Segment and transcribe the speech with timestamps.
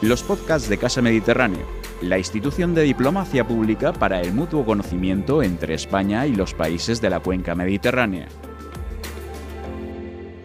[0.00, 1.66] los podcasts de Casa Mediterráneo,
[2.02, 7.10] la institución de diplomacia pública para el mutuo conocimiento entre España y los países de
[7.10, 8.28] la cuenca mediterránea.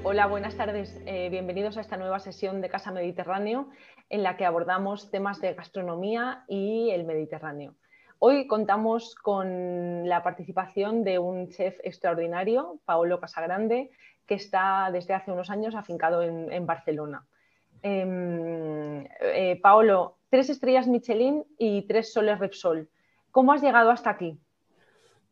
[0.02, 1.00] Hola, buenas tardes.
[1.06, 3.70] Eh, bienvenidos a esta nueva sesión de Casa Mediterráneo
[4.10, 7.76] en la que abordamos temas de gastronomía y el Mediterráneo.
[8.18, 13.92] Hoy contamos con la participación de un chef extraordinario, Paolo Casagrande,
[14.26, 17.28] que está desde hace unos años afincado en Barcelona.
[17.84, 22.90] Em, eh, Paolo, tres estrellas Michelin y tres soles Repsol.
[23.30, 24.40] ¿Cómo has llegado hasta aquí?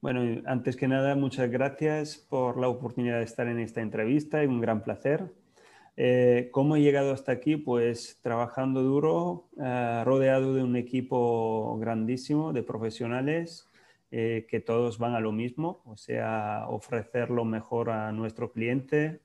[0.02, 4.50] Bueno, antes que nada, muchas gracias por la oportunidad de estar en esta entrevista, es
[4.50, 5.32] un gran placer.
[5.96, 7.56] Eh, ¿Cómo he llegado hasta aquí?
[7.56, 13.68] Pues trabajando duro, eh, rodeado de un equipo grandísimo de profesionales
[14.10, 19.22] que todos van a lo mismo, o sea, ofrecer lo mejor a nuestro cliente,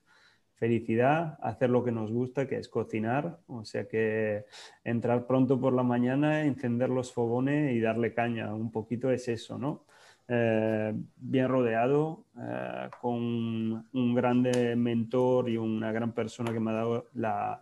[0.56, 3.38] felicidad, hacer lo que nos gusta, que es cocinar.
[3.46, 4.46] O sea que
[4.84, 8.52] entrar pronto por la mañana, encender los fogones y darle caña.
[8.54, 9.86] Un poquito es eso, ¿no?
[10.28, 16.74] Eh, bien rodeado, eh, con un grande mentor y una gran persona que me ha
[16.74, 17.08] dado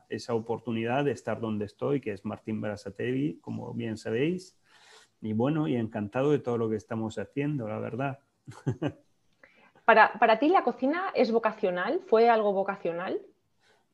[0.08, 4.58] esa oportunidad de estar donde estoy, que es Martín Berasategui, como bien sabéis.
[5.20, 8.18] Y bueno, y encantado de todo lo que estamos haciendo, la verdad.
[9.84, 13.20] Para, ti la cocina es vocacional, fue algo vocacional.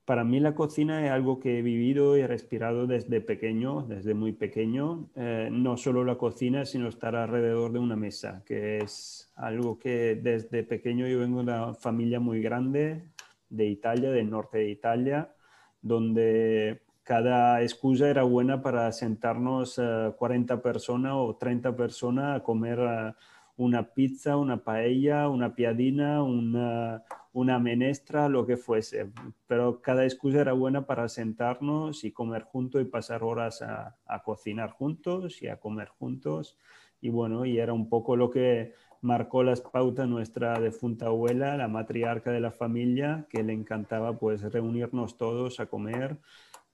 [0.04, 4.32] Para mí la cocina es algo que he vivido y respirado desde pequeño, desde muy
[4.32, 5.08] pequeño.
[5.16, 10.18] Eh, no solo la cocina, sino estar alrededor de una mesa, que es algo que
[10.20, 13.10] desde pequeño yo vengo de una familia muy grande
[13.48, 15.32] de Italia, del norte de Italia,
[15.82, 19.80] donde cada excusa era buena para sentarnos
[20.16, 22.78] 40 eh, personas o 30 personas a comer.
[22.78, 23.12] Eh,
[23.60, 29.10] una pizza, una paella, una piadina, una, una menestra, lo que fuese.
[29.46, 34.70] Pero cada excusa era buena para sentarnos y comer juntos y pasar horas a, cocinar
[34.70, 36.56] juntos y a comer juntos.
[37.02, 38.72] Y bueno, y era un poco lo que
[39.02, 44.40] marcó las pautas nuestra defunta abuela, la matriarca de la familia, que le encantaba pues
[44.40, 46.16] reunirnos todos a comer.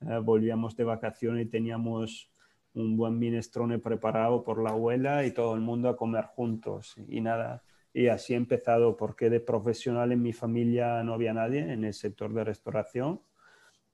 [0.03, 2.31] Eh, volvíamos de vacaciones y teníamos
[2.77, 6.95] un buen minestrone preparado por la abuela y todo el mundo a comer juntos.
[7.09, 11.73] Y nada, y así he empezado, porque de profesional en mi familia no había nadie
[11.73, 13.21] en el sector de restauración,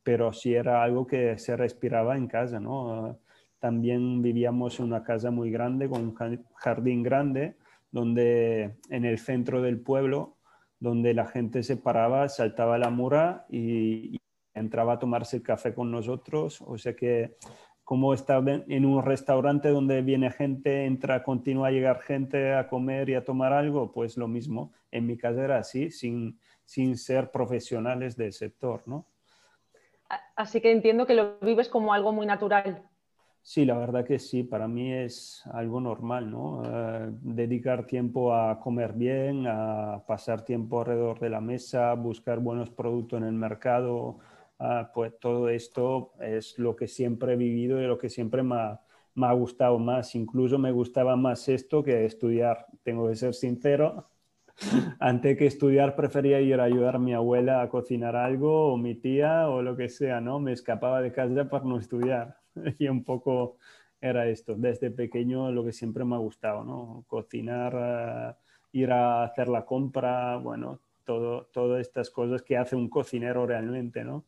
[0.03, 3.19] pero sí era algo que se respiraba en casa, ¿no?
[3.61, 7.55] También vivíamos en una casa muy grande, con un jardín grande,
[7.93, 10.37] donde en el centro del pueblo,
[10.81, 14.21] donde la gente se paraba, saltaba la mura y, y
[14.55, 16.61] entraba a tomarse el café con nosotros.
[16.67, 17.37] O sea que
[17.93, 23.11] como estar en un restaurante donde viene gente, entra, continúa a llegar gente a comer
[23.11, 24.73] y a tomar algo, pues lo mismo.
[24.91, 29.05] En mi casa era así, sin, sin ser profesionales del sector, ¿no?
[30.35, 32.83] Así que entiendo que lo vives como algo muy natural.
[33.43, 36.63] Sí, la verdad que sí, para mí es algo normal, ¿no?
[36.65, 42.71] Eh, dedicar tiempo a comer bien, a pasar tiempo alrededor de la mesa, buscar buenos
[42.71, 44.17] productos en el mercado,
[44.59, 48.57] Ah, pues todo esto es lo que siempre he vivido y lo que siempre me
[48.57, 50.15] ha, gustado más.
[50.15, 54.09] Incluso me gustaba más esto que estudiar, tengo que ser sincero.
[55.01, 58.95] Antes que estudiar prefería ir a ayudar a mi abuela a cocinar algo o mi
[58.95, 60.39] tía o lo que sea, ¿no?
[60.41, 62.37] Me escapaba de casa para no estudiar.
[62.79, 63.57] Y un poco
[64.01, 64.55] era esto.
[64.57, 67.05] Desde pequeño lo que siempre me ha gustado, ¿no?
[67.09, 68.39] Cocinar, ah,
[68.73, 74.05] ir a hacer la compra, bueno, todo, todas estas cosas que hace un cocinero realmente,
[74.05, 74.25] ¿no?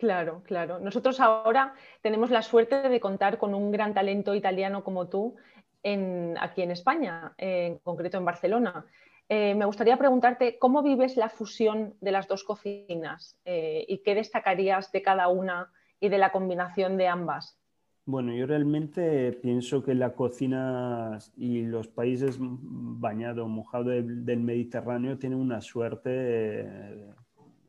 [0.00, 0.78] Claro, claro.
[0.78, 5.36] Nosotros ahora tenemos la suerte de contar con un gran talento italiano como tú
[5.82, 8.86] aquí en España, en concreto en Barcelona.
[9.28, 14.14] Eh, me gustaría preguntarte cómo vives la fusión de las dos cocinas eh, y qué
[14.14, 17.58] destacarías de cada una y de la combinación de ambas.
[18.06, 25.38] Bueno, yo realmente pienso que la cocina y los países bañados, mojados del, Mediterráneo tienen
[25.38, 27.14] una suerte eh,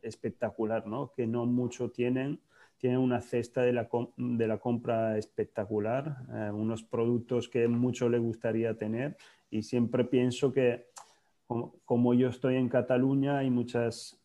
[0.01, 1.11] espectacular, ¿no?
[1.15, 2.39] Que no mucho tienen.
[2.77, 8.17] Tienen una cesta de la, de la compra espectacular, eh, unos productos que mucho le
[8.17, 9.17] gustaría tener
[9.51, 10.87] y siempre pienso que
[11.85, 14.17] como, yo estoy en Cataluña hay muchas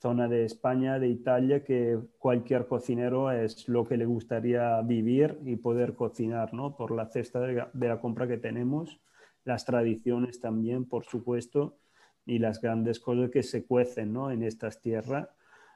[0.00, 5.56] zonas de España, de Italia, que cualquier cocinero es lo que le gustaría vivir y
[5.56, 6.74] poder cocinar, ¿no?
[6.74, 9.00] Por la cesta de la compra que tenemos,
[9.44, 11.76] las tradiciones también, por supuesto,
[12.26, 14.30] y las grandes cosas que se cuecen ¿no?
[14.30, 15.28] en estas tierras.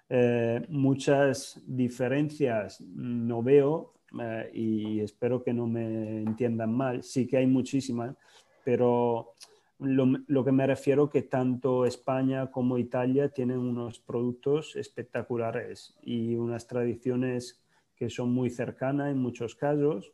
[0.08, 7.02] Eh, muchas diferencias no veo eh, y espero que no me entiendan mal.
[7.02, 8.16] Sí que hay muchísimas,
[8.64, 9.34] pero
[9.78, 16.34] lo, lo, que me refiero que tanto España como Italia tienen unos productos espectaculares y
[16.36, 17.62] unas tradiciones
[17.94, 20.12] que son muy cercanas en muchos casos,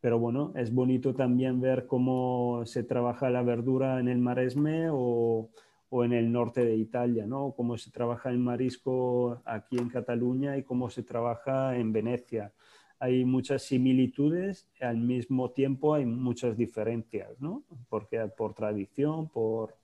[0.00, 5.50] pero bueno, es bonito también ver cómo se trabaja la verdura en el Maresme o,
[5.90, 7.52] o en el norte de Italia, ¿no?
[7.56, 12.52] Cómo se trabaja el marisco aquí en Cataluña y cómo se trabaja en Venecia.
[12.98, 17.64] Hay muchas similitudes, al mismo tiempo hay muchas diferencias, ¿no?
[17.88, 19.76] Porque por tradición, por,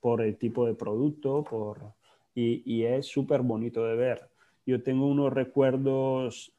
[0.00, 1.94] por el tipo de producto, por,
[2.34, 4.28] y, y es súper bonito de ver.
[4.66, 6.52] Yo tengo unos recuerdos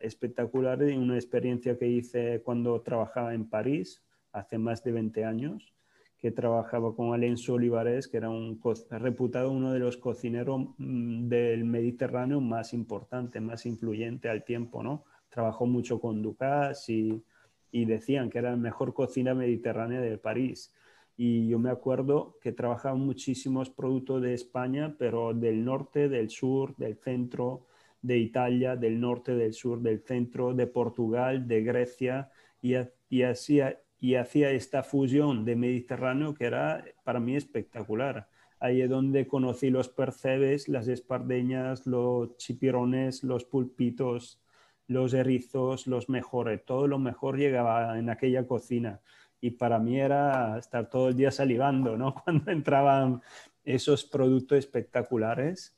[0.00, 4.02] espectacular y una experiencia que hice cuando trabajaba en París
[4.32, 5.74] hace más de 20 años,
[6.18, 11.64] que trabajaba con Alenzo Olivares, que era un reputado uno de los cocineros mm, del
[11.64, 15.04] Mediterráneo más importante, más influyente al tiempo, ¿no?
[15.28, 17.22] Trabajó mucho con Ducas y,
[17.70, 20.72] y decían que era la mejor cocina mediterránea de París.
[21.16, 26.74] Y yo me acuerdo que trabajaba muchísimos productos de España, pero del norte, del sur,
[26.76, 27.66] del centro,
[28.04, 32.30] de Italia, del norte, del sur, del centro, de Portugal, de Grecia,
[32.60, 32.74] y,
[33.08, 38.28] y, hacía, y hacía esta fusión de Mediterráneo que era para mí espectacular.
[38.60, 44.38] Ahí es donde conocí los percebes, las espardeñas, los chipirones, los pulpitos,
[44.86, 46.62] los erizos, los mejores.
[46.66, 49.00] Todo lo mejor llegaba en aquella cocina.
[49.40, 52.14] Y para mí era estar todo el día salivando, ¿no?
[52.24, 53.22] Cuando entraban
[53.64, 55.74] esos productos espectaculares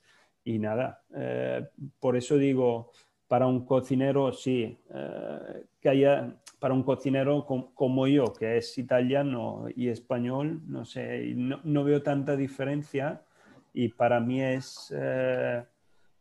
[0.46, 1.66] y nada, eh,
[1.98, 2.92] por eso digo,
[3.26, 7.44] para un cocinero, sí, eh, que haya, para un cocinero
[7.74, 13.22] como yo, que es italiano y español, no sé, no, veo tanta diferencia
[13.74, 15.64] y para mí es, eh,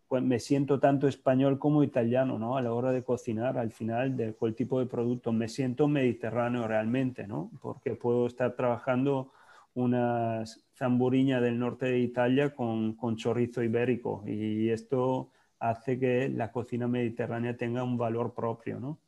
[0.07, 2.57] pues me siento tanto español como italiano, ¿no?
[2.57, 6.67] A la hora de cocinar, al final, de cuál tipo de producto, me siento mediterráneo
[6.67, 7.51] realmente, ¿no?
[7.61, 9.31] Porque puedo estar trabajando
[9.75, 15.29] unas zamburiña del norte de Italia con, con chorizo ibérico y esto
[15.59, 18.99] hace que la cocina mediterránea tenga un valor propio, ¿no?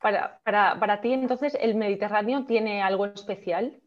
[0.00, 3.80] Para, para, para ti, entonces, ¿el Mediterráneo tiene algo especial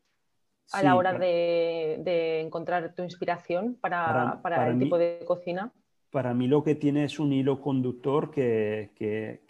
[0.71, 5.73] a la hora de, de, encontrar tu inspiración para, para, el tipo de cocina?
[6.15, 9.41] Para mí lo que tiene es un hilo conductor que, que,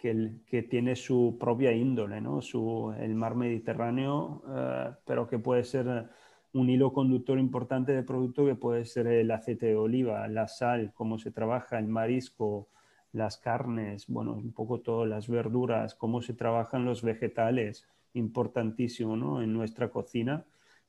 [0.48, 2.42] que, tiene su propia índole, ¿no?
[2.42, 6.08] Su, el mar Mediterráneo, eh, pero que puede ser
[6.54, 10.92] un hilo conductor importante de producto que puede ser el aceite de oliva, la sal,
[10.92, 12.68] cómo se trabaja el marisco,
[13.12, 19.40] las carnes, bueno, un poco todas las verduras, cómo se trabajan los vegetales, importantísimo ¿no?
[19.40, 20.44] en nuestra cocina.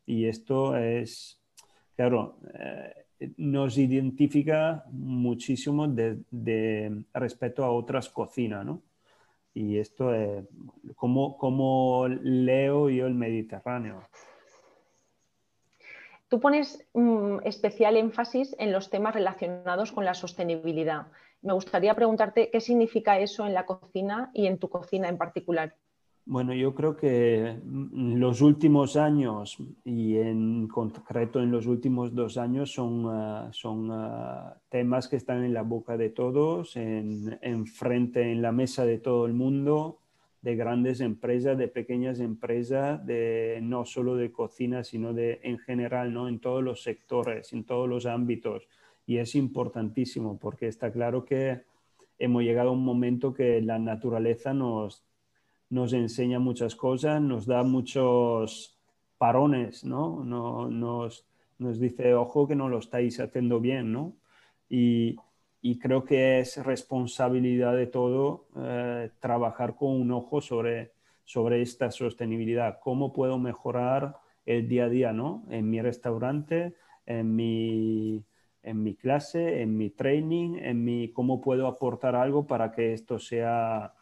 [0.07, 1.39] Y esto es,
[1.95, 3.06] claro, eh,
[3.37, 8.81] nos identifica muchísimo de, respecto a otras cocinas, ¿no?
[9.53, 10.45] Y esto es
[10.95, 14.03] como, como leo yo el Mediterráneo.
[16.27, 21.07] Tú pones mm, especial énfasis en los temas relacionados con la sostenibilidad.
[21.41, 25.75] Me gustaría preguntarte qué significa eso en la cocina y en tu cocina en particular.
[26.29, 32.73] Bueno, yo creo que los últimos años y en concreto en los últimos dos años
[32.73, 38.29] son, ah, son ah, temas que están en la boca de todos, en, en frente,
[38.29, 39.99] en la mesa de todo el mundo
[40.41, 46.13] de grandes empresas, de pequeñas empresas, de, no solo de cocina, sino de en general,
[46.13, 46.27] ¿no?
[46.27, 48.67] en todos los sectores, en todos los ámbitos.
[49.05, 51.61] Y es importantísimo porque está claro que
[52.19, 55.05] hemos llegado a un momento que la naturaleza nos,
[55.69, 58.77] nos enseña muchas cosas, nos da muchos
[59.17, 60.23] parones, ¿no?
[60.23, 61.25] no nos,
[61.57, 64.13] nos dice, ojo que no lo estáis haciendo bien, ¿no?
[64.69, 65.17] Y,
[65.61, 70.93] y creo que es responsabilidad de todo eh, trabajar con un ojo sobre,
[71.25, 72.79] sobre esta sostenibilidad.
[72.81, 75.43] ¿Cómo puedo mejorar el día a día ¿no?
[75.49, 76.73] en mi restaurante,
[77.05, 78.23] en mi,
[78.63, 83.19] en mi clase, en mi training, en mi cómo puedo aportar algo para que esto
[83.19, 83.93] sea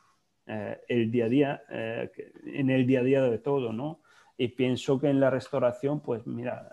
[0.47, 2.11] eh, el día a día, eh,
[2.45, 4.01] en el día a día de todo, ¿no?
[4.37, 6.69] Y pienso que en la restauración, pues mira,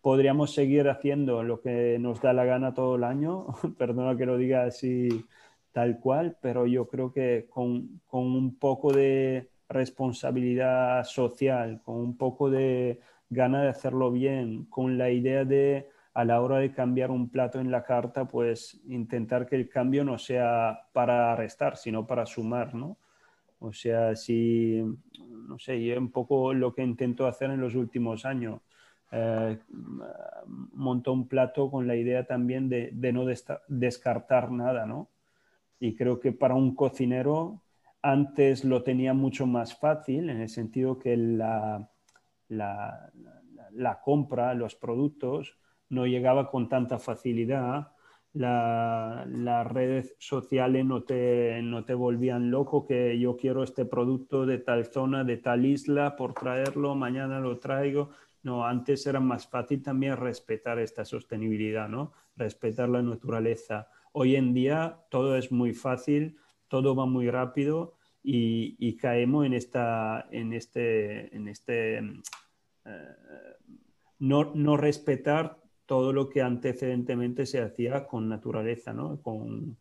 [0.00, 3.46] podríamos seguir haciendo lo que nos da la gana todo el año,
[3.78, 5.08] perdona que lo diga así
[5.72, 12.16] tal cual, pero yo creo que con, con, un poco de responsabilidad social, con un
[12.16, 17.10] poco de gana de hacerlo bien, con la idea de a la hora de cambiar
[17.10, 22.06] un plato en la carta, pues intentar que el cambio no sea para restar, sino
[22.06, 22.98] para sumar, ¿no?
[23.60, 24.82] O sea, si,
[25.48, 28.60] no sé, yo un poco lo que intento hacer en los últimos años,
[29.12, 29.58] eh,
[30.72, 33.24] montó un plato con la idea también de, no
[33.68, 35.08] descartar nada, ¿no?
[35.78, 37.62] Y creo que para un cocinero
[38.02, 41.88] antes lo tenía mucho más fácil, en el sentido que la,
[42.48, 45.56] la, compra, los productos,
[45.92, 47.92] no llegaba con tanta facilidad
[48.34, 54.58] las redes sociales no te, no te volvían loco que yo quiero este producto de
[54.58, 58.10] tal zona, de tal isla, por traerlo, mañana lo traigo.
[58.42, 62.12] No, antes era más fácil también respetar esta sostenibilidad, ¿no?
[62.34, 63.88] Respetar la naturaleza.
[64.12, 70.26] Hoy en día todo es muy fácil, todo va muy rápido y, caemos en, esta,
[70.30, 73.14] en este, en este eh,
[74.18, 79.20] no, no respetar todo lo que antecedentemente se hacía con naturaleza, ¿no?
[79.20, 79.76] con,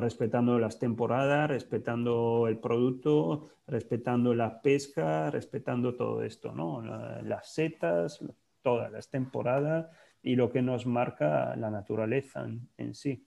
[0.00, 6.82] respetando las temporadas, respetando el producto, respetando la pesca, respetando todo esto, ¿no?
[6.82, 8.24] las setas,
[8.62, 9.88] todas las temporadas
[10.22, 12.46] y lo que nos marca la naturaleza
[12.76, 13.26] en, sí.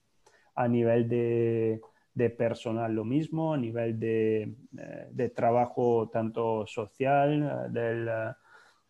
[0.55, 1.81] A nivel de,
[2.37, 8.07] personal lo mismo, a nivel de, eh, de trabajo tanto social, del,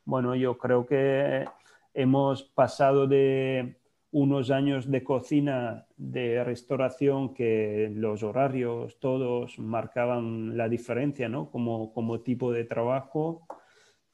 [0.03, 1.45] bueno, yo creo que
[1.93, 3.77] hemos pasado de
[4.11, 11.49] unos años de cocina, de restauración, que los horarios todos marcaban la diferencia, ¿no?
[11.49, 13.47] Como, como tipo de trabajo,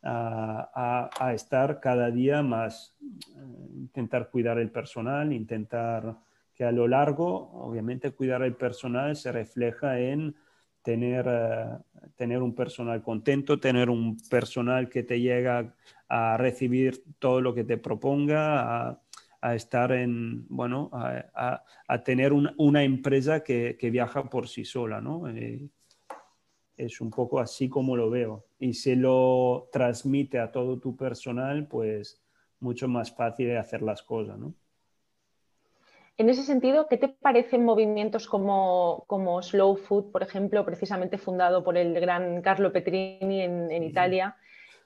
[0.02, 6.16] a, a, estar cada día más, eh, intentar cuidar el personal, intentar
[6.56, 10.36] que a lo largo, obviamente, cuidar el personal se refleja en
[10.82, 11.78] tener, eh,
[12.16, 15.76] tener un personal contento, tener un personal que te llega
[16.08, 19.02] a recibir todo lo que te proponga, a,
[19.42, 25.02] a estar en, bueno, a, a tener una empresa que, que, viaja por sí sola,
[25.02, 25.28] ¿no?
[25.30, 25.70] Eh,
[26.78, 28.46] es un poco así como lo veo.
[28.60, 32.22] Y si lo transmite a todo tu personal, pues
[32.60, 34.54] mucho más fácil de hacer las cosas, ¿no?
[36.20, 41.64] En ese sentido, ¿qué te parecen movimientos como, como Slow Food, por ejemplo, precisamente fundado
[41.64, 44.36] por el gran Carlo Petrini en, en Italia,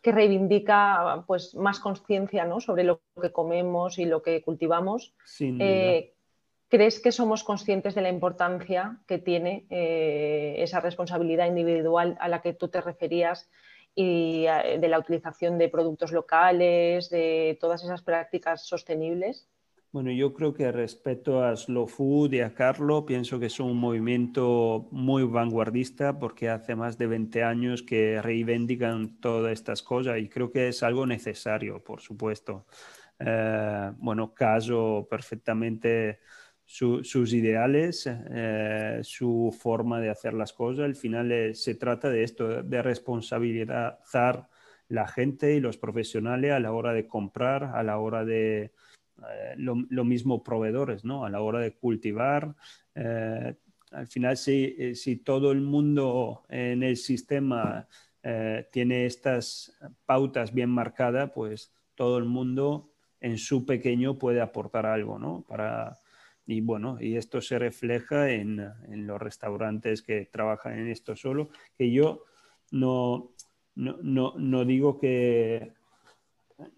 [0.04, 2.60] que reivindica pues, más conciencia ¿no?
[2.60, 5.16] sobre lo que comemos y lo que cultivamos?
[5.40, 6.14] Eh,
[6.68, 12.44] ¿Crees que somos conscientes de la importancia que tiene eh, esa responsabilidad individual a la
[12.44, 13.50] que tú te referías
[13.96, 19.48] y eh, de la utilización de productos locales, de todas esas prácticas sostenibles?
[19.94, 23.78] Bueno, yo creo que respecto a Slow Food y a Carlo, pienso que es un
[23.78, 30.30] movimiento muy vanguardista porque hace más de 20 años que reivindican todas estas cosas y
[30.30, 32.66] creo que es algo necesario, por supuesto.
[33.20, 36.22] Eh, bueno, caso perfectamente
[36.66, 40.86] sus ideales, eh, su forma de hacer las cosas.
[40.86, 44.50] Al final eh, se trata de esto, de responsabilizar
[44.88, 48.72] la gente y los profesionales a la hora de comprar, a la hora de
[49.30, 51.26] eh, lo, mismo proveedores, ¿no?
[51.26, 52.56] A la hora de cultivar.
[52.96, 53.56] Eh,
[53.92, 57.88] al final, si, eh, si, todo el mundo en el sistema
[58.72, 65.20] tiene estas pautas bien marcadas, pues todo el mundo en su pequeño puede aportar algo,
[65.20, 65.46] ¿no?
[66.46, 71.50] Y bueno, y esto se refleja en, en, los restaurantes que trabajan en esto solo,
[71.78, 72.24] que yo
[72.72, 73.34] no,
[73.76, 75.74] no, no, no digo que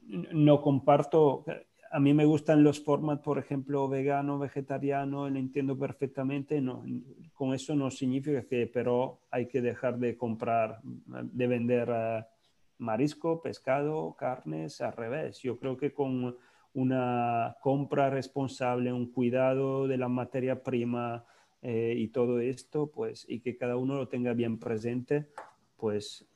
[0.10, 1.46] no comparto,
[1.92, 6.62] a mí me gustan los formats, por ejemplo, vegano, vegetariano, lo entiendo perfectamente.
[6.62, 6.84] No,
[7.34, 12.26] con eso no significa que, pero hay que dejar de comprar, de vender eh,
[12.80, 15.40] marisco, pescado, carnes, al revés.
[15.40, 16.36] Yo creo que con
[16.74, 21.26] una compra responsable, un cuidado de la materia prima
[21.62, 25.30] eh, y todo esto, pues, y que cada uno lo tenga bien presente,
[25.78, 26.28] pues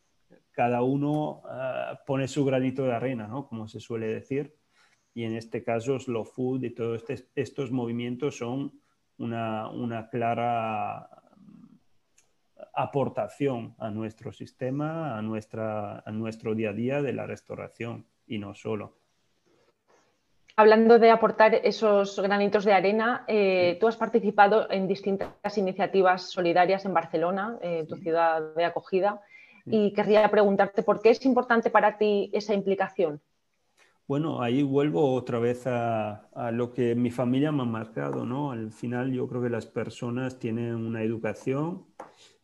[0.51, 3.48] cada uno eh, pone su granito de arena, ¿no?
[3.48, 4.58] Como se suele decir
[5.19, 8.71] y en este caso Slow Food y todos este, estos movimientos son
[9.17, 11.09] una, una, clara
[12.73, 18.38] aportación a nuestro sistema, a, nuestra, a nuestro día a día de la restauración y
[18.38, 18.95] no solo.
[20.55, 26.85] Hablando de aportar esos granitos de arena, eh, tú has participado en distintas iniciativas solidarias
[26.85, 29.19] en Barcelona, eh, tu ciudad de acogida,
[29.65, 33.21] y querría preguntarte por qué es importante para ti esa implicación.
[34.09, 38.51] Bueno, ahí vuelvo otra vez a, lo que mi familia me ha marcado, ¿no?
[38.51, 41.85] Al final yo creo que las personas tienen una educación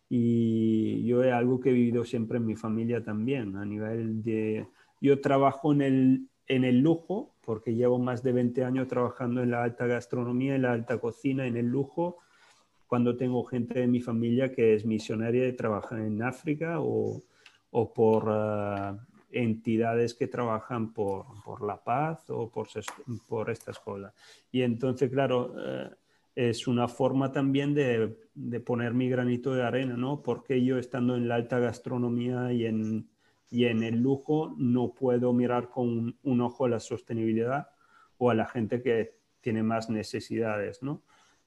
[0.07, 4.67] y yo es algo que he vivido siempre en mi familia también, a nivel de...
[5.01, 9.49] Yo trabajo en el, en el lujo, porque llevo más de 20 años trabajando en
[9.49, 12.19] la alta gastronomía, en la alta cocina, en el lujo,
[12.85, 17.23] cuando tengo gente de mi familia que es misionaria y trabaja en África o,
[17.71, 18.25] o por...
[18.27, 18.99] Ah,
[19.35, 22.67] entidades que trabajan por, por la paz o por,
[23.27, 24.13] por, estas cosas.
[24.51, 25.89] Y entonces, claro, eh,
[26.35, 30.23] es una forma también de, de, poner mi granito de arena, ¿no?
[30.23, 33.09] Porque yo estando en la alta gastronomía y en,
[33.49, 37.69] y en el lujo no puedo mirar con un, ojo a la sostenibilidad
[38.17, 41.03] o a la gente que tiene más necesidades, ¿no?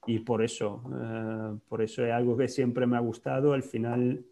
[0.06, 3.52] Y por eso, eh, por eso es algo que siempre me ha gustado.
[3.52, 4.24] Al final,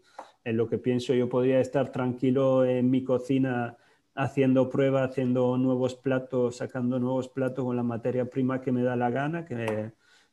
[0.47, 3.75] en lo que pienso, yo podría estar tranquilo en mi cocina
[4.15, 8.95] haciendo pruebas, haciendo nuevos platos, sacando nuevos platos con la materia prima que me da
[8.95, 9.91] la gana, que,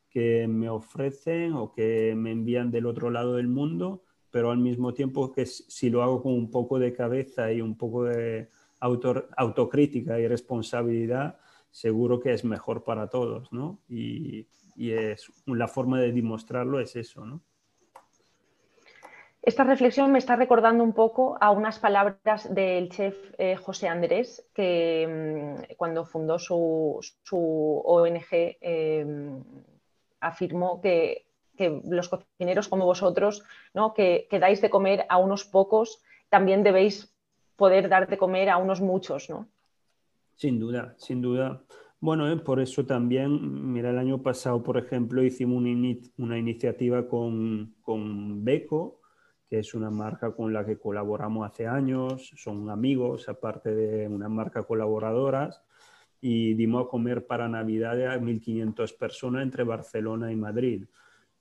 [0.08, 4.94] que me ofrecen o que me envían del otro lado del mundo, pero al mismo
[4.94, 8.48] tiempo que si lo hago con un poco de cabeza y un poco de
[9.36, 11.40] autocrítica y responsabilidad,
[11.72, 13.80] seguro que es mejor para todos, ¿no?
[13.88, 17.42] Y, y es, la forma de demostrarlo es eso, ¿no?
[19.46, 24.42] Esta reflexión me está recordando un poco a unas palabras del chef eh, José Andrés,
[24.54, 26.98] que mm, cuando fundó su,
[27.84, 29.44] ONG em,
[30.20, 31.26] afirmó que,
[31.58, 33.92] los cocineros como vosotros, ¿no?
[33.92, 37.14] que, que, dais de comer a unos pocos, también debéis
[37.54, 39.28] poder dar de comer a unos muchos.
[39.28, 39.46] ¿no?
[40.36, 41.62] Sin duda, sin duda.
[42.00, 45.62] Bueno, eh, por eso también, mira, el año pasado, por ejemplo, hicimos
[46.16, 49.03] una, iniciativa con, con Beco,
[49.58, 54.62] es una marca con la que colaboramos hace años, son amigos, aparte de una marca
[54.62, 55.62] colaboradoras,
[56.20, 60.86] y dimos a comer para Navidad a 1.500 personas entre Barcelona y Madrid.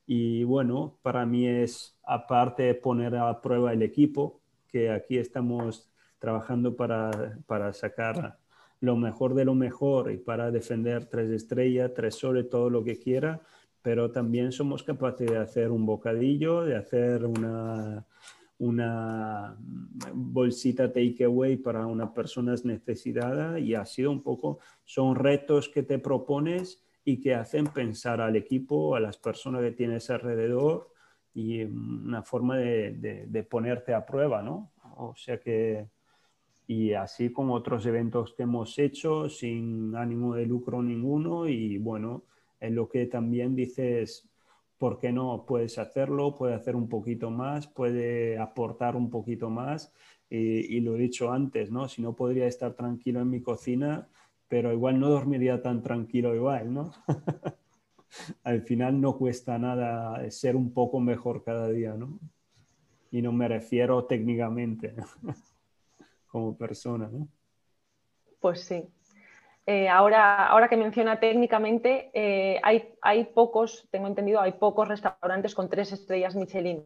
[0.05, 5.89] Y bueno, para mí es, aparte de poner a prueba el equipo, que aquí estamos
[6.19, 8.39] trabajando para, para sacar
[8.81, 12.99] lo mejor de lo mejor y para defender tres estrellas, tres soles, todo lo que
[12.99, 13.39] quiera,
[13.83, 18.05] pero también somos capaces de hacer un bocadillo, de hacer una,
[18.57, 19.57] una
[20.13, 25.99] bolsita takeaway para una persona necesitada y ha sido un poco, son retos que te
[25.99, 30.89] propones y que hacen pensar al equipo, a las personas que tienes alrededor
[31.33, 34.71] y una forma de, de ponerte a prueba, ¿no?
[34.95, 35.89] O sea que,
[36.67, 42.23] y así como otros eventos que hemos hecho sin ánimo de lucro ninguno y bueno,
[42.63, 44.29] en lo que también dices,
[44.77, 45.45] ¿por qué no?
[45.45, 49.93] Puedes hacerlo, puede hacer un poquito más, puede aportar un poquito más.
[50.29, 51.87] Y, lo he dicho antes, ¿no?
[51.87, 54.07] Si no podría estar tranquilo en mi cocina,
[54.47, 56.91] pero igual no dormiría tan tranquilo igual, ¿no?
[58.43, 62.17] Al final no cuesta nada ser un poco mejor cada día, ¿no?
[63.11, 64.95] Y no me refiero técnicamente
[66.27, 67.27] como persona, ¿no?
[68.39, 68.87] Pues sí,
[69.65, 75.55] eh, ahora, ahora que menciona técnicamente, eh, hay, hay, pocos, tengo entendido, hay pocos restaurantes
[75.55, 76.83] con tres estrellas Michelin.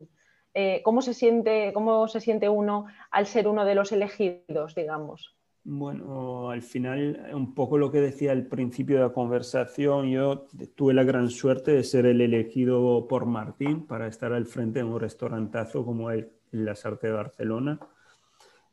[0.53, 5.35] Eh, ¿cómo, se siente, ¿Cómo se siente uno al ser uno de los elegidos, digamos?
[5.63, 10.93] Bueno, al final, un poco lo que decía al principio de la conversación, yo tuve
[10.93, 14.99] la gran suerte de ser el elegido por Martín para estar al frente de un
[14.99, 17.79] restaurantazo como el, en Las Artes de Barcelona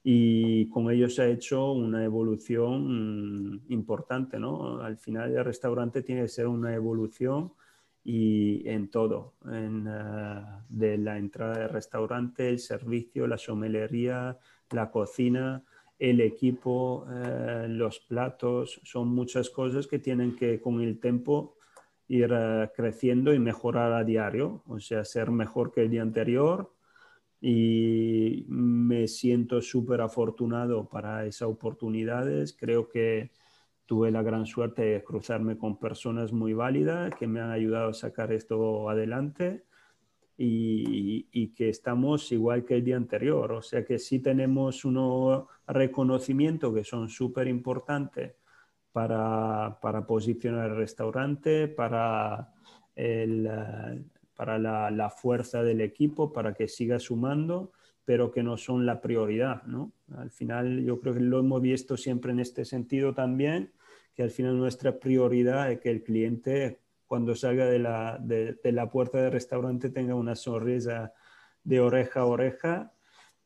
[0.06, 4.80] y con ello se ha hecho una evolución mm, importante, ¿no?
[4.80, 7.52] Al final el restaurante tiene que ser una evolución
[8.04, 14.38] y en todo, en, eh, de la entrada del restaurante, el servicio, la somelería,
[14.72, 15.64] la cocina,
[15.98, 21.56] el equipo, eh, los platos, son muchas cosas que tienen que con el tiempo
[22.08, 26.74] ir eh, creciendo y mejorar a diario, o sea, ser mejor que el día anterior,
[27.46, 32.56] y me siento súper afortunado para esas oportunidades.
[32.58, 33.32] Creo que
[33.84, 37.92] tuve la gran suerte de cruzarme con personas muy válidas que me han ayudado a
[37.92, 39.66] sacar esto adelante
[40.38, 43.52] y, y que estamos igual que el día anterior.
[43.52, 48.36] O sea que sí tenemos unos reconocimientos que son súper importantes
[48.90, 52.54] para, para posicionar el restaurante, para
[52.96, 53.46] el,
[54.34, 57.72] para la, fuerza del equipo, para que siga sumando,
[58.04, 59.62] pero que no son la prioridad.
[59.64, 59.92] ¿no?
[60.16, 63.72] Al final yo creo que lo hemos visto siempre en este sentido también,
[64.14, 68.90] que al final nuestra prioridad es que el cliente cuando salga de la, de, la
[68.90, 71.12] puerta del restaurante tenga una sonrisa
[71.62, 72.92] de oreja a oreja,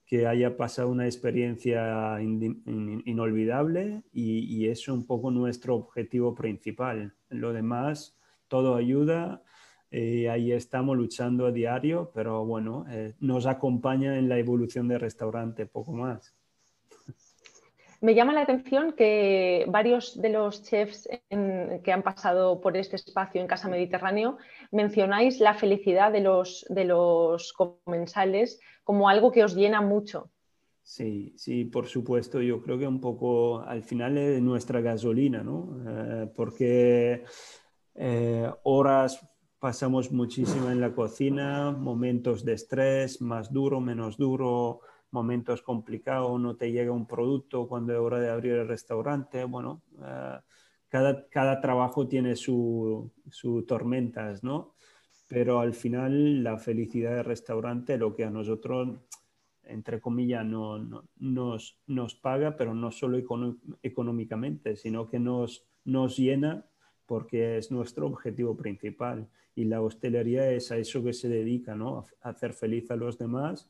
[0.06, 7.14] que haya pasado una experiencia inolvidable y, y es un poco nuestro objetivo principal.
[7.28, 8.16] Lo demás,
[8.48, 9.42] todo ayuda
[9.90, 15.00] eh, ahí estamos luchando a diario, pero bueno, eh, nos acompaña en la evolución del
[15.00, 16.34] restaurante, poco más.
[18.00, 23.40] Me llama la atención que varios de los chefs que han pasado por este espacio
[23.40, 24.38] en Casa Mediterráneo
[24.70, 30.30] mencionáis la felicidad de los, de los comensales como algo que os llena mucho.
[30.80, 32.40] Sí, sí, por supuesto.
[32.40, 35.82] Yo creo que un poco al final es nuestra gasolina, ¿no?
[35.86, 37.24] Eh, porque
[38.62, 39.27] horas
[39.58, 46.56] pasamos muchísimo en la cocina, momentos de estrés, más duro, menos duro, momentos complicados, no
[46.56, 49.44] te llega un producto cuando es hora de abrir el restaurante.
[49.44, 50.38] Bueno, eh,
[50.88, 54.74] cada, cada trabajo tiene sus su tormentas, ¿no?
[55.26, 58.98] Pero al final la felicidad del restaurante, lo que a nosotros,
[59.64, 60.78] entre comillas, no,
[61.16, 63.18] nos, nos, paga, pero no solo
[63.82, 66.64] económicamente, sino que nos, nos llena
[67.08, 69.26] porque es nuestro objetivo principal.
[69.56, 72.04] Y la hostelería es a eso que se dedica, ¿no?
[72.22, 73.68] A hacer feliz a los demás.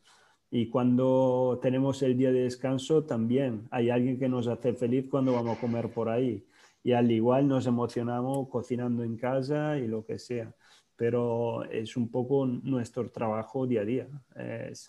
[0.51, 5.33] Y cuando tenemos el día de descanso, también hay alguien que nos hace feliz cuando
[5.33, 6.44] vamos a comer por ahí
[6.83, 10.55] y al igual nos emocionamos cocinando en casa y lo que sea.
[10.96, 14.09] Pero es un poco nuestro trabajo día a día.
[14.35, 14.88] Es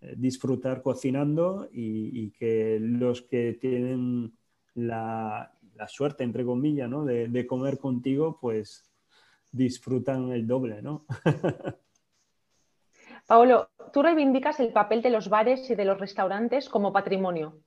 [0.00, 4.32] eh, disfrutar cocinando y, que los que tienen
[4.74, 7.04] la, la suerte, entre comillas, ¿no?
[7.04, 8.84] de, de, comer contigo, pues
[9.50, 11.04] disfrutan el doble, ¿no?
[13.26, 17.62] Paolo, tú reivindicas el papel de los bares y de los restaurantes como patrimonio.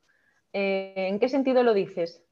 [0.53, 2.23] Eh, ¿En qué sentido lo dices?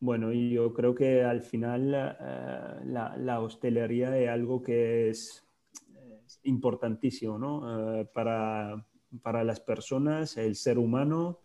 [0.00, 5.46] Bueno, yo creo que al final eh, la, hostelería es algo que es,
[6.44, 8.00] importantísimo ¿no?
[8.00, 8.84] Eh, para,
[9.22, 11.38] para, las personas, el ser humano.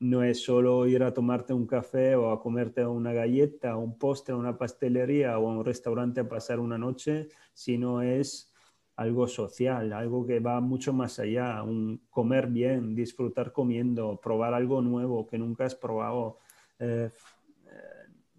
[0.00, 4.34] No es solo ir a tomarte un café o a comerte una galleta, un postre,
[4.34, 8.52] una pastelería o un restaurante a pasar una noche, sino es
[8.94, 14.82] algo social, algo que va mucho más allá, un comer bien, disfrutar comiendo, probar algo
[14.82, 16.38] nuevo que nunca has probado.
[16.78, 17.10] Eh,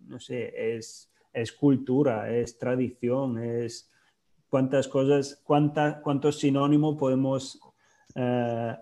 [0.08, 3.90] no sé, es, es cultura, es tradición, es
[4.50, 7.62] cuántas cosas, cuántos sinónimos podemos
[8.16, 8.76] eh,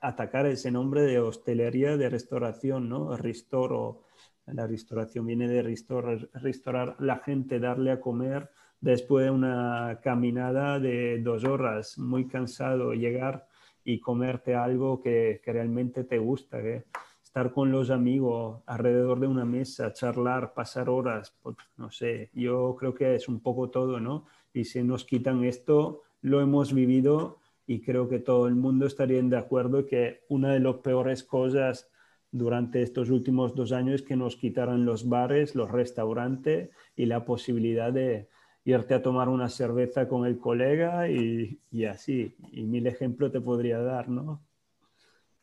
[0.00, 3.16] atacar ese nombre de hostelería, de restauración, ¿no?
[3.16, 4.02] Restoro,
[4.46, 10.78] la restauración viene de restaurar, restaurar la gente, darle a comer después de una caminada
[10.78, 13.48] de dos horas, muy cansado, llegar
[13.84, 16.60] y comerte algo que, que realmente te gusta.
[16.60, 16.84] ¿eh?
[17.36, 22.74] estar con los amigos alrededor de una mesa, charlar, pasar horas, pues, no sé, yo
[22.78, 24.24] creo que es un poco todo, ¿no?
[24.54, 29.20] Y si nos quitan esto, lo hemos vivido y creo que todo el mundo estaría
[29.22, 31.90] de acuerdo que una de las peores cosas
[32.30, 37.24] durante estos últimos dos años es que nos quitaran los bares, los restaurantes y la
[37.24, 38.28] posibilidad de
[38.64, 42.36] irte a tomar una cerveza con el colega y, y así.
[42.52, 44.42] Y mil ejemplos te podría dar, ¿no?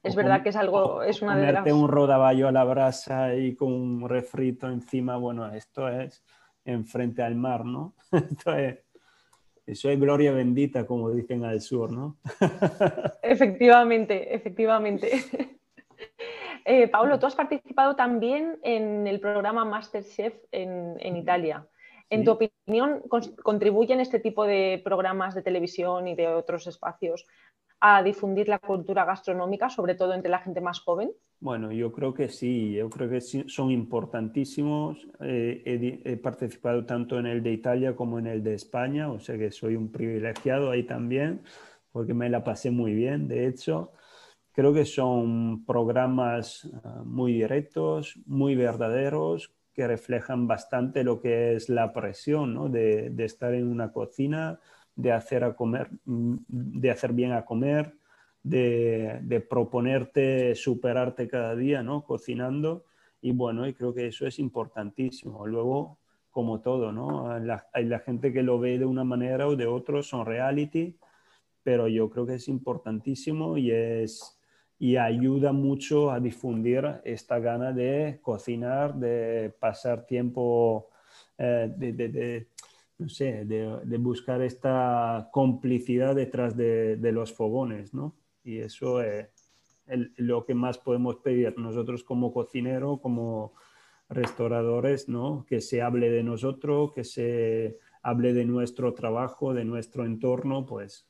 [0.04, 1.72] Es verdad que es algo, es una de las...
[1.72, 6.22] un rodaballo a la brasa y con un refrito encima, bueno, esto es
[6.66, 7.96] enfrente al mar, ¿no?
[8.12, 8.80] Esto es,
[9.66, 12.18] eso es gloria bendita, como dicen al sur, ¿no?
[13.22, 15.10] Efectivamente, efectivamente.
[16.66, 21.68] Eh, Pablo, tú has participado también en el programa Masterchef en, en Italia.
[22.10, 23.02] En tu opinión,
[23.42, 27.26] ¿contribuyen este tipo de programas de televisión y de otros espacios
[27.86, 31.12] a difundir la cultura gastronómica, sobre todo entre la gente más joven?
[31.42, 35.06] Bueno, yo creo que sí, yo creo que son importantísimos.
[35.20, 39.38] Eh, he, participado tanto en el de Italia como en el de España, o sea
[39.38, 41.42] que soy un privilegiado ahí también,
[41.92, 43.92] porque me la pasé muy bien, de hecho.
[44.54, 51.68] Creo que son programas ah, muy directos, muy verdaderos, que reflejan bastante lo que es
[51.68, 52.70] la presión ¿no?
[52.70, 54.62] de, de estar en una cocina,
[54.96, 57.96] de hacer, a comer, de hacer bien a comer,
[58.44, 62.04] de, proponerte superarte cada día, ¿no?
[62.04, 62.86] Cocinando.
[63.22, 65.48] Y bueno, y creo que eso es importantísimo.
[65.48, 65.98] Luego,
[66.30, 67.30] como todo, ¿no?
[67.30, 70.98] hay la gente que lo ve de una manera o de otra, son reality,
[71.62, 74.40] pero yo creo que es importantísimo y es
[74.84, 80.90] y ayuda mucho a difundir esta gana de cocinar, de pasar tiempo,
[81.38, 82.48] eh, de,
[82.98, 88.16] no sé, de, buscar esta complicidad detrás de, los fogones, ¿no?
[88.44, 89.28] Y eso es
[90.18, 93.54] lo que más podemos pedir nosotros como cocinero, como
[94.10, 95.46] restauradores, ¿no?
[95.48, 101.08] Que se hable de nosotros, que se hable de nuestro trabajo, de nuestro entorno, pues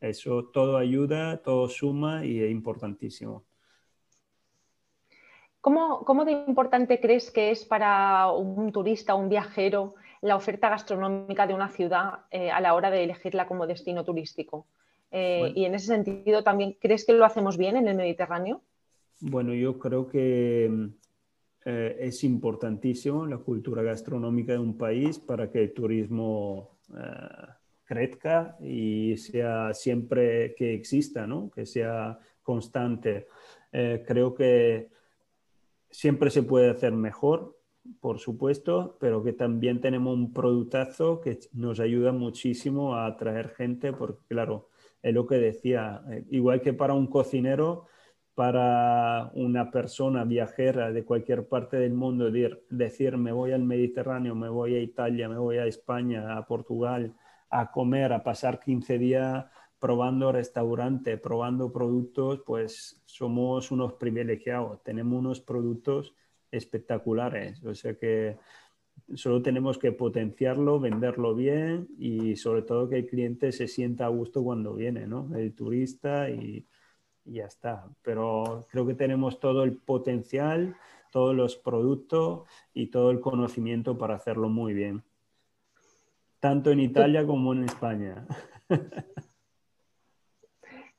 [0.00, 3.44] eso todo ayuda, todo suma y es importantísimo.
[5.60, 9.96] ¿Cómo, ¿Cómo, de importante crees que es para un turista, un viajero,
[10.26, 14.66] la oferta gastronómica de una ciudad eh, a la hora de elegirla como destino turístico.
[15.10, 18.60] Eh, y en ese sentido, ¿también crees que lo hacemos bien en el Mediterráneo?
[19.20, 20.90] Bueno, yo creo que
[21.64, 26.70] eh, es importantísimo la cultura gastronómica de un país para que el turismo
[27.84, 31.50] crezca y sea siempre que exista, ¿no?
[31.50, 33.26] que sea constante.
[33.70, 34.88] creo que
[35.90, 37.55] siempre se puede hacer mejor,
[38.00, 43.92] por supuesto, pero que también tenemos un productazo que nos ayuda muchísimo a atraer gente,
[43.92, 44.68] porque claro,
[45.02, 47.86] es lo que decía, eh, igual que para un cocinero,
[48.34, 52.30] para una persona viajera de cualquier parte del mundo
[52.68, 57.14] decir me voy al Mediterráneo, me voy a Italia, me voy a España, a Portugal,
[57.50, 59.46] a comer, a pasar 15 días
[59.78, 66.14] probando restaurante, probando productos, pues somos unos privilegiados, tenemos unos productos
[66.50, 68.36] espectaculares, o sea que
[69.14, 74.08] solo tenemos que potenciarlo, venderlo bien y sobre todo que el cliente se sienta a
[74.08, 75.34] gusto cuando viene, ¿no?
[75.36, 76.66] El turista y
[77.26, 77.84] y ya está.
[78.02, 80.76] Pero creo que tenemos todo el potencial,
[81.10, 85.02] todos los productos y todo el conocimiento para hacerlo muy bien.
[86.40, 88.26] Tanto en Italia como en España.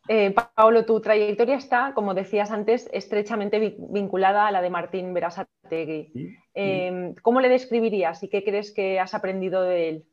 [0.08, 6.12] Eh, Pablo, tu trayectoria está, como decías antes, estrechamente vinculada a la de Martín Berasategui.
[6.54, 10.06] Em, ¿Cómo le describirías y qué crees que has aprendido de él?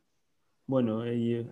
[0.66, 1.02] Bueno,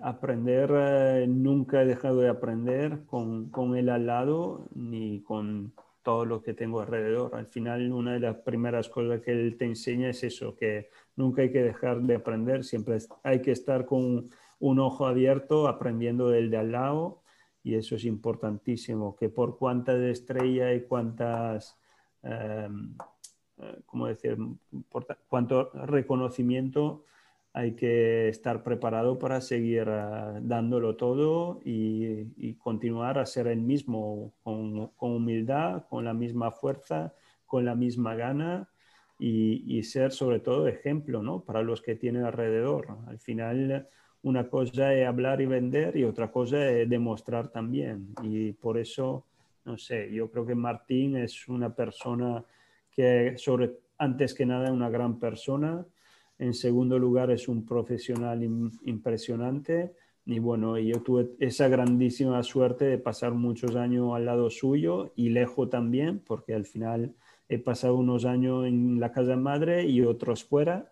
[0.03, 6.25] aprender, eh, nunca he dejado de aprender con, con, él al lado ni con todo
[6.25, 7.35] lo que tengo alrededor.
[7.35, 11.43] Al final, una de las primeras cosas que él te enseña es eso, que nunca
[11.43, 16.51] hay que dejar de aprender, siempre hay que estar con un ojo abierto aprendiendo del
[16.51, 17.22] de al lado
[17.65, 21.79] y eso es importantísimo, que por cuántas estrellas y cuántas,
[22.23, 22.95] em,
[23.59, 24.37] eh, ¿cómo decir?,
[24.91, 27.05] por cuánto reconocimiento
[27.55, 34.33] hay que estar preparado para seguir ah, dándolo todo y, continuar a ser el mismo
[34.43, 37.15] con, humildad, con la misma fuerza,
[37.47, 38.69] con la misma gana
[39.19, 41.45] y, ser sobre todo ejemplo ¿no?
[41.45, 42.99] para los que tienen alrededor.
[43.07, 43.89] Al final
[44.23, 48.15] una cosa es hablar y vender y otra cosa es demostrar también.
[48.23, 49.25] Y por eso,
[49.65, 52.45] no sé, yo creo que Martín es una persona
[52.91, 55.85] que sobre, antes que nada, una gran persona
[56.43, 58.43] en segundo lugar, es un profesional
[58.83, 59.93] impresionante.
[60.27, 65.29] Y bueno, yo tuve esa grandísima suerte de pasar muchos años al lado suyo y
[65.29, 67.15] lejos también, porque al final
[67.49, 70.92] he pasado unos años en la casa madre y otros fuera.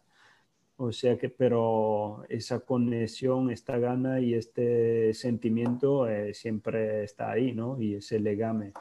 [0.83, 7.53] O sea que, pero esa conexión, esta gana y este sentimiento eh, siempre está ahí,
[7.53, 7.79] ¿no?
[7.79, 8.73] Y ese legame.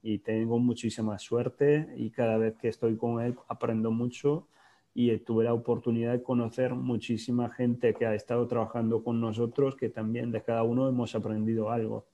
[0.00, 4.46] Y tengo muchísima suerte y cada vez que estoy con él aprendo mucho
[4.94, 9.88] y tuve la oportunidad de conocer muchísima gente que ha estado trabajando con nosotros, que
[9.88, 12.06] también de cada uno hemos aprendido algo.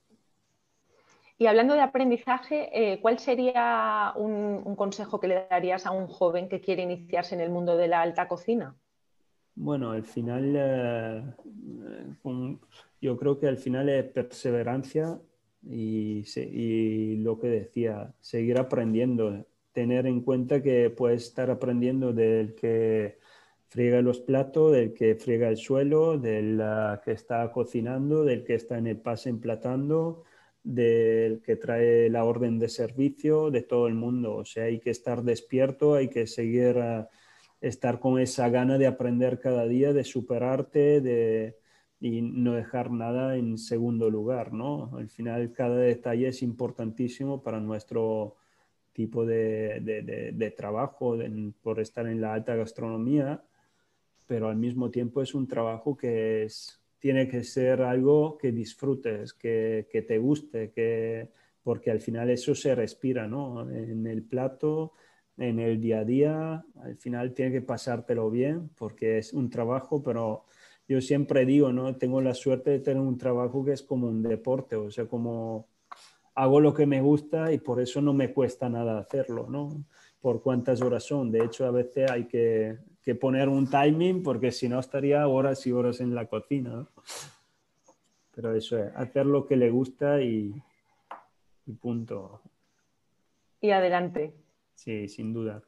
[1.37, 6.49] Y hablando de aprendizaje, eh, ¿cuál sería un, consejo que le darías a un joven
[6.49, 8.75] que quiere iniciarse en el mundo de la alta cocina?
[9.59, 11.23] Bueno, al final, eh,
[13.01, 15.19] yo creo que al final es perseverancia
[15.63, 22.55] y, y lo que decía, seguir aprendiendo tener en cuenta que puedes estar aprendiendo del
[22.55, 23.19] que
[23.69, 26.61] friega los platos, del que friega el suelo, del
[27.03, 30.23] que está cocinando, del que está en el pase emplatando,
[30.63, 34.35] del que trae la orden de servicio, de todo el mundo.
[34.37, 37.09] O sea, hay que estar despierto, hay que seguir a
[37.61, 41.57] estar con esa gana de aprender cada día, de superarte, de,
[41.99, 44.95] y no dejar nada en segundo lugar, ¿no?
[44.97, 48.35] Al final cada detalle es importantísimo para nuestro
[48.93, 51.17] tipo de, trabajo
[51.61, 53.43] por estar en la alta gastronomía,
[54.27, 59.33] pero al mismo tiempo es un trabajo que es, tiene que ser algo que disfrutes,
[59.33, 61.29] que, te guste, que,
[61.63, 63.69] porque al final eso se respira ¿no?
[63.71, 64.93] en el plato,
[65.37, 70.01] en el día a día, al final tiene que pasártelo bien porque es un trabajo,
[70.01, 70.45] pero
[70.87, 71.95] yo siempre digo, ¿no?
[71.95, 75.67] Tengo la suerte de tener un trabajo que es como un deporte, o sea, como
[76.37, 79.83] hago lo que me gusta y por eso no me cuesta nada hacerlo, ¿no?
[80.21, 81.31] Por cuántas horas son.
[81.31, 82.77] De hecho, a veces hay que,
[83.19, 86.85] poner un timing porque si no estaría horas y horas en la cocina.
[88.35, 90.53] Pero eso es, hacer lo que le gusta y,
[91.81, 92.41] punto.
[93.59, 94.33] Y adelante.
[94.77, 95.63] Sí, sin duda.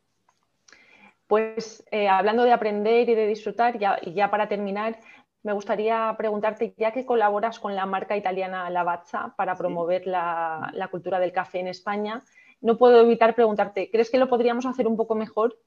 [1.25, 4.99] Pues eh, hablando de aprender y de disfrutar, ya, para terminar,
[5.41, 11.19] me gustaría preguntarte, ya que colaboras con la marca italiana Lavazza para promover la, cultura
[11.19, 12.21] del café en España,
[12.61, 15.57] no puedo evitar preguntarte, ¿crees que lo podríamos hacer un poco mejor?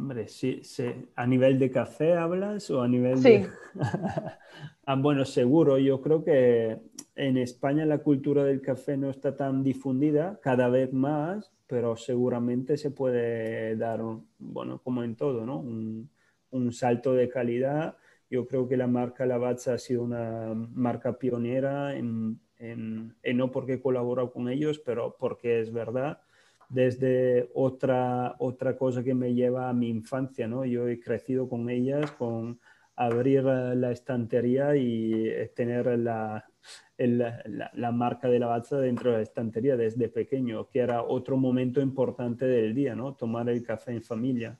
[0.00, 0.62] Hombre, sí,
[1.14, 3.28] ¿A nivel de café hablas o a nivel sí.
[3.28, 3.48] de...?
[4.86, 5.78] ah, bueno, seguro.
[5.78, 6.78] Yo creo que
[7.14, 12.76] en España la cultura del café no está tan difundida, cada vez más, pero seguramente
[12.76, 14.00] se puede dar,
[14.38, 15.58] bueno, como en todo, ¿no?
[15.58, 16.10] Un,
[16.50, 17.96] un salto de calidad
[18.30, 23.74] yo creo que la marca Lavazza ha sido una marca pionera en, en, no porque
[23.74, 26.20] he colaborado con ellos, pero porque es verdad.
[26.70, 30.64] Desde otra, otra cosa que me lleva a mi infancia, ¿no?
[30.64, 32.60] Yo he crecido con ellas, con
[32.96, 36.44] abrir la estantería y tener la,
[36.98, 41.80] la, marca de la balsa dentro de la estantería desde pequeño, que era otro momento
[41.80, 43.14] importante del día, ¿no?
[43.14, 44.58] Tomar el café en familia.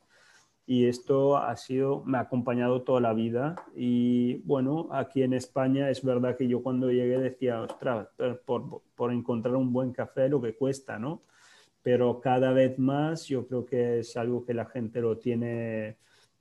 [0.66, 3.56] Y esto ha sido, me ha acompañado toda la vida.
[3.74, 8.08] Y bueno, aquí en España es verdad que yo cuando llegué decía, ostras,
[8.46, 11.22] por, por encontrar un buen café lo que cuesta, ¿no?
[11.82, 15.98] Pero cada vez más yo creo que es algo que la gente lo tiene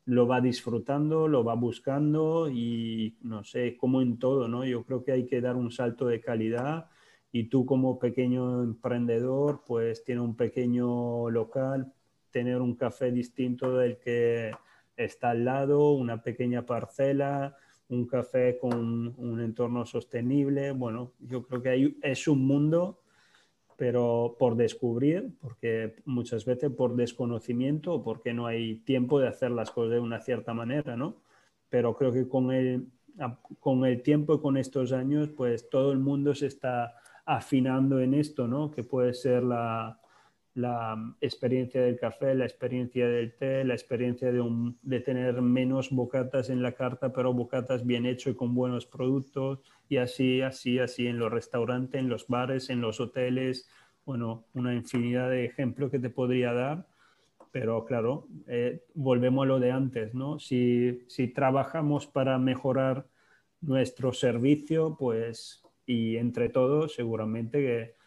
[0.10, 4.66] lo va disfrutando, lo va buscando y no sé, como en todo, ¿no?
[4.66, 6.90] Yo creo que hay que dar un salto de calidad
[7.32, 11.94] y tú como pequeño emprendedor, pues tiene un pequeño local,
[12.32, 14.52] tener un café distinto del que
[14.98, 17.56] está al lado, una pequeña parcela,
[17.90, 20.72] un café con un entorno sostenible.
[20.72, 22.99] Bueno, yo creo que hay, es un mundo
[23.80, 29.52] pero por descubrir, porque muchas veces por desconocimiento o porque no hay tiempo de hacer
[29.52, 31.16] las cosas de una cierta manera, ¿no?
[31.70, 32.90] Pero creo que con el,
[33.62, 36.94] con el tiempo y con estos años, pues todo el mundo se está
[37.26, 38.70] afinando en esto, ¿no?
[38.70, 39.99] Que puede ser la,
[40.60, 45.90] la experiencia del café, la experiencia del té, la experiencia de, un, de tener menos
[45.90, 50.80] bocatas en la carta, pero bocatas bien hechos y con buenos productos, y así, así,
[50.80, 53.70] así en los restaurantes, en los bares, en los hoteles,
[54.06, 56.88] bueno, una infinidad de ejemplos que te podría dar,
[57.52, 60.40] pero claro, eh, volvemos a lo de antes, ¿no?
[60.40, 63.08] Si, si trabajamos para mejorar
[63.62, 67.99] nuestro servicio, pues, y entre todos, seguramente que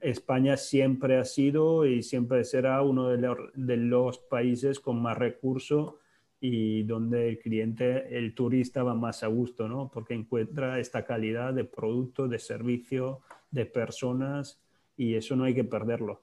[0.00, 5.94] España siempre ha sido y siempre será uno de los, países con más recursos
[6.40, 9.90] y donde el cliente, el turista va más a gusto, ¿no?
[9.92, 13.20] Porque encuentra esta calidad de producto, de servicio,
[13.50, 14.60] de personas
[14.96, 16.20] y eso no hay que perderlo.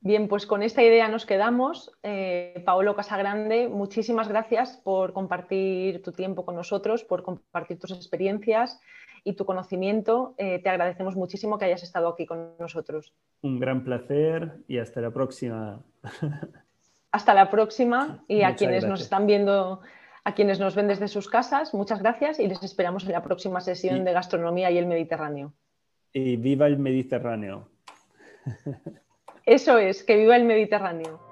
[0.00, 1.92] Bien, pues con esta idea nos quedamos.
[2.02, 8.80] Eh, Paolo Casagrande, muchísimas gracias por compartir tu tiempo con nosotros, por compartir tus experiencias
[9.24, 10.34] y tu conocimiento.
[10.38, 13.14] Eh, te agradecemos muchísimo que hayas estado aquí con nosotros.
[13.42, 15.82] Un gran placer y hasta la próxima.
[17.10, 19.82] Hasta la próxima y a quienes nos están viendo,
[20.24, 23.60] a quienes nos ven desde sus casas, muchas gracias y les esperamos en la próxima
[23.60, 25.52] sesión de gastronomía y el Mediterráneo.
[26.14, 27.68] Y viva el Mediterráneo.
[29.44, 31.31] Eso es, que viva el Mediterráneo.